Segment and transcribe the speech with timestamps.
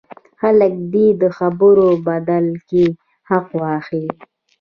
[0.39, 2.85] خلک دې د خبرو په بدل کې
[3.29, 4.07] حق واخلي.